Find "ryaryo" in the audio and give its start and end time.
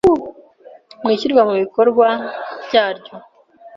2.65-3.15